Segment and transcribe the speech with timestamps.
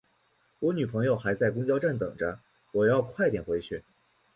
[0.57, 2.39] 我女朋友还在公交站等着，
[2.71, 3.83] 我要快点回去。